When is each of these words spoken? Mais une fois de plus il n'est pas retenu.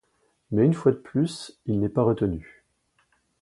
Mais 0.49 0.65
une 0.65 0.73
fois 0.73 0.91
de 0.93 0.97
plus 0.97 1.59
il 1.67 1.79
n'est 1.79 1.87
pas 1.87 2.01
retenu. 2.01 2.65